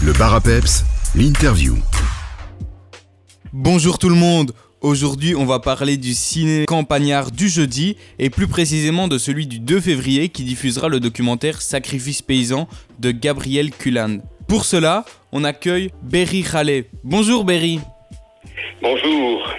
Le 0.00 0.12
bar 0.12 0.32
à 0.32 0.40
peps, 0.40 0.84
l'interview. 1.16 1.74
Bonjour 3.52 3.98
tout 3.98 4.08
le 4.08 4.14
monde 4.14 4.52
Aujourd'hui, 4.80 5.34
on 5.34 5.44
va 5.44 5.58
parler 5.58 5.96
du 5.96 6.14
ciné 6.14 6.66
campagnard 6.66 7.32
du 7.32 7.48
jeudi 7.48 7.96
et 8.20 8.30
plus 8.30 8.46
précisément 8.46 9.08
de 9.08 9.18
celui 9.18 9.48
du 9.48 9.58
2 9.58 9.80
février 9.80 10.28
qui 10.28 10.44
diffusera 10.44 10.88
le 10.88 11.00
documentaire 11.00 11.60
Sacrifice 11.60 12.22
paysan 12.22 12.68
de 13.00 13.10
Gabriel 13.10 13.72
Cullan. 13.72 14.18
Pour 14.46 14.64
cela, 14.64 15.04
on 15.32 15.42
accueille 15.42 15.90
Berry 16.04 16.44
Khalé. 16.44 16.84
Bonjour 17.02 17.44
Berry. 17.44 17.80
Bonjour. 18.80 19.52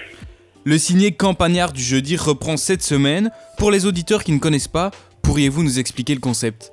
Le 0.64 0.78
ciné 0.78 1.12
campagnard 1.12 1.74
du 1.74 1.82
jeudi 1.82 2.16
reprend 2.16 2.56
cette 2.56 2.82
semaine. 2.82 3.30
Pour 3.58 3.70
les 3.70 3.84
auditeurs 3.84 4.24
qui 4.24 4.32
ne 4.32 4.38
connaissent 4.38 4.68
pas, 4.68 4.90
pourriez-vous 5.20 5.62
nous 5.62 5.78
expliquer 5.78 6.14
le 6.14 6.20
concept? 6.20 6.72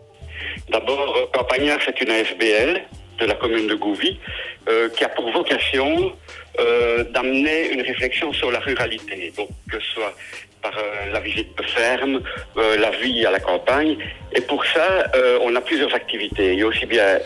D'abord, 0.72 1.16
euh, 1.18 1.26
Campagnard, 1.34 1.80
c'est 1.86 2.00
une 2.02 2.12
ASBL 2.12 2.82
de 3.20 3.26
la 3.26 3.36
commune 3.36 3.68
de 3.68 3.76
Gouvy 3.76 4.20
euh, 4.68 4.90
qui 4.90 5.04
a 5.04 5.10
pour 5.10 5.30
vocation 5.32 6.14
euh, 6.60 7.04
d'amener 7.06 7.70
une 7.70 7.82
réflexion 7.82 8.34
sur 8.34 8.52
la 8.52 8.60
ruralité, 8.60 9.34
donc 9.38 9.50
que 9.72 9.80
ce 9.80 9.92
soit 9.94 10.14
par 10.62 10.78
euh, 10.78 11.12
la 11.12 11.20
visite 11.20 11.58
de 11.58 11.64
ferme, 11.64 12.22
euh, 12.58 12.78
la 12.78 12.92
vie 12.92 13.26
à 13.26 13.32
la 13.32 13.40
campagne. 13.40 13.98
Et 14.34 14.42
pour 14.42 14.66
ça, 14.66 15.06
euh, 15.16 15.40
on 15.42 15.56
a 15.56 15.62
plusieurs 15.62 15.94
activités. 15.94 16.54
Il 16.54 16.60
y 16.60 16.64
a 16.64 16.68
aussi 16.68 16.86
bien 16.86 17.20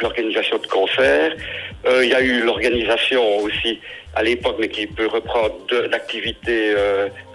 l'organisation 0.00 0.58
de 0.58 0.66
concerts, 0.66 1.36
il 2.02 2.08
y 2.08 2.14
a 2.14 2.20
eu 2.20 2.42
l'organisation 2.42 3.36
aussi 3.38 3.78
à 4.16 4.22
l'époque, 4.24 4.56
mais 4.58 4.68
qui 4.68 4.86
peut 4.88 5.06
reprendre 5.06 5.54
d'activités 5.88 6.74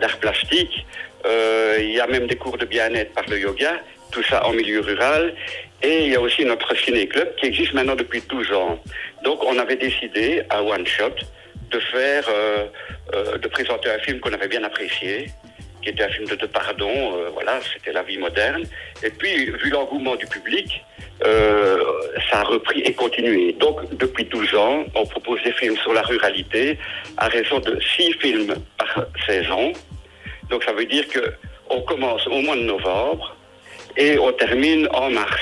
d'art 0.02 0.18
plastique. 0.18 0.86
Il 1.26 1.92
y 1.92 2.02
a 2.02 2.08
même 2.08 2.28
des 2.28 2.36
cours 2.36 2.58
de 2.58 2.66
bien-être 2.66 3.14
par 3.14 3.24
le 3.30 3.40
yoga, 3.40 3.80
tout 4.12 4.24
ça 4.24 4.46
en 4.46 4.54
milieu 4.54 4.82
rural. 4.82 5.34
Et 5.82 6.06
il 6.06 6.12
y 6.12 6.16
a 6.16 6.22
aussi 6.22 6.44
notre 6.44 6.76
ciné-club 6.76 7.36
qui 7.36 7.46
existe 7.48 7.74
maintenant 7.74 7.96
depuis 7.96 8.22
12 8.28 8.52
ans. 8.54 8.80
Donc 9.24 9.44
on 9.44 9.58
avait 9.58 9.78
décidé 9.78 10.44
à 10.50 10.62
One 10.62 10.86
Shot 10.86 11.16
de 11.72 11.80
faire, 11.80 12.26
euh, 12.30 12.66
euh, 13.14 13.38
de 13.38 13.48
présenter 13.48 13.90
un 13.90 14.00
film 14.00 14.20
qu'on 14.20 14.34
avait 14.34 14.48
bien 14.48 14.64
apprécié, 14.64 15.28
qui 15.82 15.90
était 15.90 16.04
un 16.04 16.10
film 16.10 16.28
de, 16.28 16.46
pardon, 16.46 16.90
euh, 16.90 17.30
voilà, 17.34 17.60
c'était 17.74 17.94
la 17.94 18.04
vie 18.04 18.18
moderne. 18.18 18.64
Et 19.04 19.10
puis, 19.10 19.46
vu 19.46 19.70
l'engouement 19.70 20.16
du 20.16 20.26
public, 20.26 20.84
euh, 21.26 21.84
ça 22.30 22.40
a 22.40 22.44
repris 22.44 22.82
et 22.82 22.94
continué. 22.94 23.54
Donc, 23.54 23.96
depuis 23.98 24.26
12 24.26 24.56
ans, 24.56 24.84
on 24.96 25.06
propose 25.06 25.42
des 25.44 25.54
films 25.54 25.78
sur 25.78 25.94
la 25.94 26.02
ruralité 26.02 26.78
à 27.18 27.28
raison 27.28 27.60
de 27.60 27.80
6 27.98 28.14
films 28.20 28.56
par 28.78 29.06
saison. 29.26 29.74
Donc, 30.50 30.64
ça 30.64 30.74
veut 30.74 30.86
dire 30.86 31.08
que 31.08 31.34
on 31.70 31.82
commence 31.82 32.26
au 32.28 32.42
mois 32.42 32.56
de 32.56 32.64
novembre 32.64 33.36
et 33.98 34.18
on 34.20 34.32
termine 34.34 34.88
en 34.94 35.10
mars. 35.10 35.42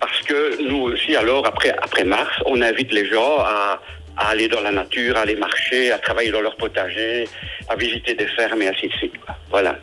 Parce 0.00 0.20
que 0.22 0.62
nous 0.62 0.82
aussi, 0.82 1.14
alors, 1.14 1.46
après, 1.46 1.70
après 1.70 2.04
mars, 2.04 2.32
on 2.46 2.60
invite 2.60 2.92
les 2.92 3.08
gens 3.08 3.38
à, 3.38 3.80
à 4.16 4.28
aller 4.28 4.48
dans 4.48 4.60
la 4.60 4.72
nature, 4.72 5.16
à 5.16 5.20
aller 5.20 5.36
marcher, 5.36 5.92
à 5.92 5.98
travailler 5.98 6.30
dans 6.30 6.40
leur 6.40 6.56
potager, 6.56 7.28
à 7.68 7.76
visiter 7.76 8.14
des 8.14 8.26
fermes 8.26 8.62
et 8.62 8.68
ainsi 8.68 8.88
de 8.88 8.92
suite. 8.94 9.14
Voilà. 9.50 9.78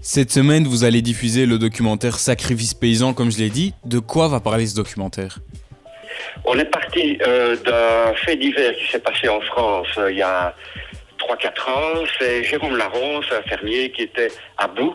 Cette 0.00 0.32
semaine, 0.32 0.66
vous 0.66 0.84
allez 0.84 1.00
diffuser 1.00 1.46
le 1.46 1.58
documentaire 1.58 2.18
Sacrifice 2.18 2.74
paysan, 2.74 3.14
comme 3.14 3.30
je 3.30 3.38
l'ai 3.38 3.50
dit. 3.50 3.72
De 3.84 4.00
quoi 4.00 4.26
va 4.26 4.40
parler 4.40 4.66
ce 4.66 4.74
documentaire? 4.74 5.38
On 6.44 6.58
est 6.58 6.64
parti 6.64 7.18
euh, 7.26 7.56
d'un 7.56 8.14
fait 8.14 8.36
divers 8.36 8.74
qui 8.74 8.90
s'est 8.90 8.98
passé 8.98 9.28
en 9.28 9.40
France 9.40 9.86
euh, 9.98 10.10
il 10.10 10.18
y 10.18 10.22
a 10.22 10.54
3-4 11.20 11.70
ans. 11.70 12.04
C'est 12.18 12.42
Jérôme 12.42 12.76
Laronce, 12.76 13.26
un 13.30 13.42
fermier 13.48 13.92
qui 13.92 14.02
était 14.02 14.28
à 14.58 14.66
bout 14.66 14.94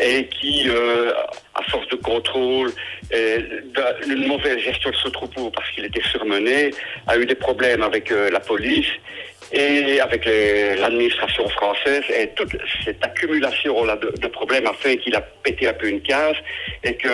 et 0.00 0.26
qui, 0.26 0.68
euh, 0.68 1.12
à 1.54 1.62
force 1.64 1.88
de 1.88 1.96
contrôle, 1.96 2.72
d'une 3.10 4.26
mauvaise 4.26 4.58
gestion 4.58 4.90
de 4.90 4.96
ce 4.96 5.08
troupeau 5.08 5.50
parce 5.50 5.70
qu'il 5.70 5.84
était 5.84 6.02
surmené, 6.02 6.70
a 7.06 7.16
eu 7.16 7.26
des 7.26 7.34
problèmes 7.34 7.82
avec 7.82 8.10
euh, 8.10 8.30
la 8.30 8.40
police 8.40 8.88
et 9.52 10.00
avec 10.00 10.24
l'administration 10.26 11.48
française. 11.50 12.02
Et 12.10 12.28
toute 12.30 12.56
cette 12.84 13.02
accumulation 13.04 13.84
là, 13.84 13.96
de, 13.96 14.26
problèmes 14.26 14.66
a 14.66 14.72
fait 14.72 14.96
qu'il 14.98 15.14
a 15.14 15.20
pété 15.20 15.68
un 15.68 15.72
peu 15.72 15.88
une 15.88 16.02
case 16.02 16.36
et 16.82 16.94
que 16.94 17.08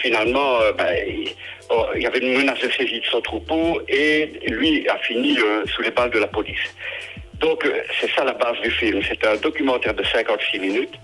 finalement, 0.00 0.60
euh, 0.60 0.72
ben, 0.72 0.92
il, 1.06 1.30
oh, 1.70 1.86
il 1.94 2.02
y 2.02 2.06
avait 2.06 2.18
une 2.18 2.36
menace 2.38 2.60
de 2.60 2.70
saisie 2.70 3.00
de 3.00 3.06
son 3.06 3.20
troupeau 3.20 3.80
et 3.88 4.32
lui 4.48 4.88
a 4.88 4.98
fini 4.98 5.38
sous 5.66 5.82
les 5.82 5.90
balles 5.90 6.10
de 6.10 6.18
la 6.18 6.26
police. 6.26 6.74
Donc 7.40 7.68
c'est 8.00 8.10
ça 8.12 8.24
la 8.24 8.32
base 8.32 8.58
du 8.62 8.70
film. 8.70 9.00
C'est 9.06 9.24
un 9.26 9.36
documentaire 9.36 9.94
de 9.94 10.02
56 10.02 10.58
minutes, 10.58 10.94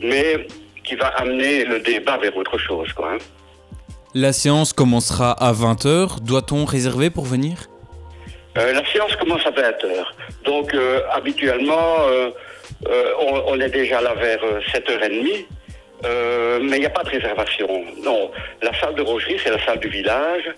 mais 0.00 0.46
qui 0.84 0.94
va 0.96 1.08
amener 1.08 1.64
le 1.64 1.80
débat 1.80 2.16
vers 2.18 2.36
autre 2.36 2.58
chose. 2.58 2.92
Quoi, 2.92 3.12
hein. 3.14 3.18
La 4.14 4.32
séance 4.32 4.72
commencera 4.72 5.32
à 5.32 5.52
20h. 5.52 6.20
Doit-on 6.20 6.64
réserver 6.64 7.08
pour 7.10 7.24
venir? 7.24 7.68
Euh, 8.58 8.72
la 8.74 8.84
séance 8.84 9.16
commence 9.16 9.46
à 9.46 9.50
20h. 9.50 10.04
Donc 10.44 10.74
euh, 10.74 11.00
habituellement, 11.10 11.96
euh, 12.10 12.30
on, 13.20 13.42
on 13.46 13.60
est 13.60 13.70
déjà 13.70 14.02
là 14.02 14.14
vers 14.14 14.42
euh, 14.44 14.60
7h30. 14.72 15.46
Euh, 16.04 16.58
mais 16.60 16.78
il 16.78 16.80
n'y 16.80 16.86
a 16.86 16.90
pas 16.90 17.04
de 17.04 17.10
réservation. 17.10 17.68
Non, 18.02 18.32
la 18.60 18.74
salle 18.80 18.96
de 18.96 19.02
Rogerie, 19.02 19.38
c'est 19.42 19.50
la 19.50 19.64
salle 19.64 19.78
du 19.78 19.88
village. 19.88 20.50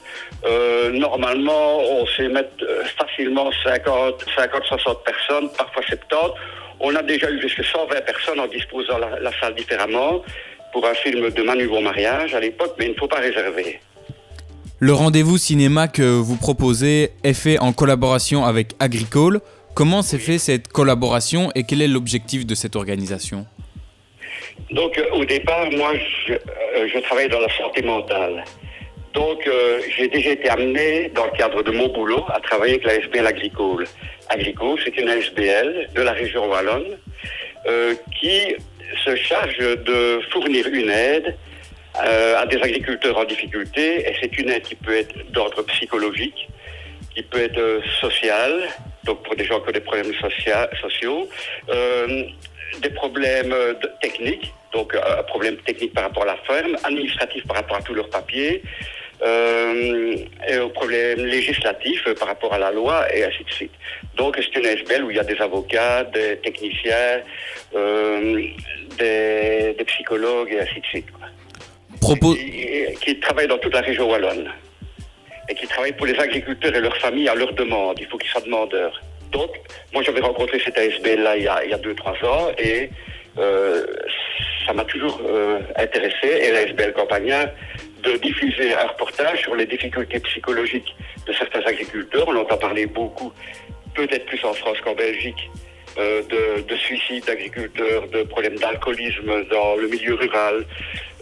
Euh, 0.47 0.91
normalement, 0.91 1.81
on 1.81 2.07
sait 2.07 2.29
mettre 2.29 2.65
facilement 2.99 3.51
50, 3.63 4.25
50, 4.35 4.65
60 4.65 5.05
personnes, 5.05 5.51
parfois 5.57 5.83
70. 5.83 6.33
On 6.81 6.95
a 6.95 7.03
déjà 7.03 7.31
eu 7.31 7.41
jusqu'à 7.41 7.63
120 7.63 8.01
personnes 8.05 8.41
en 8.41 8.47
disposant 8.47 8.99
la, 8.99 9.21
la 9.21 9.31
salle 9.41 9.55
différemment 9.55 10.23
pour 10.73 10.87
un 10.87 10.95
film 10.95 11.31
de 11.31 11.43
Manu 11.43 11.69
Bon 11.69 11.81
Mariage 11.81 12.35
à 12.35 12.41
l'époque, 12.41 12.75
mais 12.79 12.87
il 12.87 12.93
ne 12.93 12.97
faut 12.97 13.09
pas 13.09 13.21
réserver. 13.21 13.81
Le 14.81 14.93
rendez-vous 14.93 15.39
cinéma 15.39 15.89
que 15.89 16.03
vous 16.03 16.37
proposez 16.37 17.11
est 17.23 17.33
fait 17.33 17.59
en 17.59 17.73
collaboration 17.73 18.45
avec 18.45 18.73
Agricole. 18.81 19.41
Comment 19.75 20.03
s'est 20.03 20.19
fait 20.19 20.39
cette 20.39 20.69
collaboration 20.69 21.51
et 21.55 21.63
quel 21.65 21.81
est 21.81 21.89
l'objectif 21.89 22.45
de 22.45 22.55
cette 22.55 22.77
organisation? 22.77 23.47
Donc, 24.71 24.99
euh, 24.99 25.05
au 25.13 25.25
départ, 25.25 25.71
moi, 25.73 25.93
je, 26.27 26.33
euh, 26.33 26.89
je 26.93 26.99
travaille 27.01 27.29
dans 27.29 27.41
la 27.41 27.49
santé 27.57 27.83
mentale. 27.83 28.45
Donc, 29.15 29.47
euh, 29.47 29.81
j'ai 29.97 30.09
déjà 30.09 30.31
été 30.31 30.49
amené, 30.49 31.09
dans 31.15 31.25
le 31.27 31.31
cadre 31.33 31.63
de 31.63 31.71
mon 31.71 31.89
boulot, 31.89 32.25
à 32.33 32.41
travailler 32.41 32.75
avec 32.75 32.85
la 32.85 32.95
SBL 32.95 33.27
Agricole. 33.27 33.85
Agricole, 34.29 34.79
c'est 34.85 34.97
une 34.97 35.09
SBL 35.09 35.91
de 35.95 36.03
la 36.03 36.13
région 36.13 36.49
Wallonne 36.51 36.99
euh, 37.67 37.95
qui 38.19 38.57
se 39.05 39.15
charge 39.15 39.57
de 39.59 40.21
fournir 40.33 40.67
une 40.67 40.91
aide 40.91 41.37
euh, 42.05 42.37
à 42.39 42.47
des 42.47 42.57
agriculteurs 42.57 43.17
en 43.17 43.25
difficulté. 43.25 44.01
Et 44.09 44.15
c'est 44.21 44.37
une 44.37 44.51
aide 44.51 44.63
qui 44.63 44.75
peut 44.75 44.97
être 44.97 45.15
d'ordre 45.31 45.63
psychologique, 45.67 46.49
qui 47.15 47.23
peut 47.23 47.41
être 47.43 47.83
sociale, 48.01 48.69
donc 49.05 49.23
pour 49.23 49.37
des 49.37 49.45
gens 49.45 49.61
qui 49.61 49.69
ont 49.69 49.73
des 49.73 49.81
problèmes 49.81 50.13
socia- 50.15 50.69
sociaux, 50.81 51.29
des 52.81 52.91
problèmes 52.91 53.55
techniques, 54.03 54.53
donc 54.73 54.97
un 54.97 55.23
problème 55.23 55.57
technique 55.59 55.95
par 55.95 56.03
rapport 56.05 56.25
à 56.25 56.27
la 56.27 56.37
ferme, 56.39 56.77
administratif 56.83 57.47
par 57.47 57.57
rapport 57.59 57.77
à 57.77 57.83
tous 57.83 57.95
leurs 57.95 58.11
papiers, 58.11 58.63
euh, 59.25 60.17
et 60.49 60.59
aux 60.59 60.69
problèmes 60.69 61.25
législatifs 61.25 62.05
euh, 62.07 62.15
par 62.15 62.29
rapport 62.29 62.53
à 62.53 62.59
la 62.59 62.71
loi, 62.71 63.07
et 63.15 63.25
ainsi 63.25 63.43
de 63.45 63.51
suite. 63.51 63.73
Donc 64.17 64.37
c'est 64.37 64.59
une 64.59 64.67
SBL 64.67 65.05
où 65.05 65.11
il 65.11 65.17
y 65.17 65.21
a 65.21 65.25
des 65.25 65.41
avocats, 65.41 66.05
des 66.05 66.37
techniciens, 66.39 67.21
euh, 67.75 68.43
des, 68.99 69.75
des 69.79 69.85
psychologues, 69.85 70.53
et 70.53 70.61
ainsi 70.61 70.81
de 70.81 70.87
suite. 70.87 71.11
quoi 71.11 71.29
Propos- 72.01 72.35
qui, 72.35 72.95
qui 73.03 73.21
travaillent 73.21 73.49
dans 73.49 73.59
toute 73.59 73.75
la 73.75 73.81
région 73.81 74.11
wallonne 74.11 74.51
et 75.49 75.55
qui 75.55 75.67
travaillent 75.67 75.93
pour 75.97 76.07
les 76.07 76.19
agriculteurs 76.19 76.75
et 76.75 76.81
leurs 76.81 76.97
familles 76.99 77.29
à 77.29 77.35
leur 77.35 77.53
demande. 77.53 77.99
Il 78.01 78.07
faut 78.07 78.17
qu'ils 78.19 78.31
soient 78.31 78.41
demandeurs. 78.41 79.01
Donc, 79.31 79.51
moi, 79.93 80.03
j'avais 80.03 80.21
rencontré 80.21 80.59
cette 80.59 80.79
ASBL 80.79 81.21
là 81.23 81.37
il 81.37 81.43
y 81.45 81.49
a, 81.49 81.65
il 81.65 81.71
y 81.71 81.75
a 81.75 81.79
deux, 81.79 81.95
trois 81.95 82.15
ans 82.25 82.49
et 82.59 82.89
euh, 83.39 83.85
ça 84.67 84.73
m'a 84.73 84.85
toujours 84.85 85.21
euh, 85.27 85.61
intéressé, 85.77 86.29
et 86.43 86.51
l'ASBL 86.53 86.93
Campagnard, 86.93 87.49
de 88.05 88.17
diffuser 88.19 88.75
un 88.75 88.87
reportage 88.87 89.41
sur 89.43 89.55
les 89.55 89.67
difficultés 89.67 90.21
psychologiques 90.21 90.95
de 91.27 91.33
certains 91.33 91.61
agriculteurs. 91.61 92.27
On 92.29 92.37
entend 92.37 92.57
parler 92.57 92.87
beaucoup, 92.87 93.33
peut-être 93.95 94.27
plus 94.27 94.45
en 94.45 94.53
France 94.53 94.79
qu'en 94.85 94.95
Belgique, 94.95 95.51
euh, 95.97 96.23
de, 96.23 96.63
de 96.63 96.77
suicides 96.77 97.25
d'agriculteurs, 97.25 98.09
de 98.09 98.25
problèmes 98.25 98.57
d'alcoolisme 98.57 99.45
dans 99.49 99.77
le 99.77 99.87
milieu 99.87 100.15
rural, 100.15 100.67